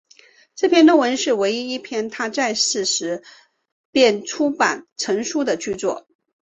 [0.55, 3.21] 这篇论文是唯一一篇他在世时
[3.91, 6.07] 便已出版成书的着作。